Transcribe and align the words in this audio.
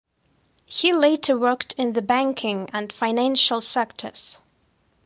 He 0.65 0.93
later 0.93 1.37
worked 1.37 1.73
in 1.77 1.93
the 1.93 2.01
banking 2.01 2.71
and 2.73 2.91
financial 2.91 3.61
sectors. 3.61 4.39